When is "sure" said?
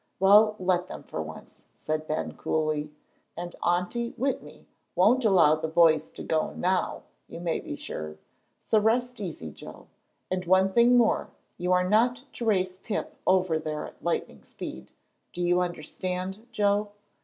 7.75-8.17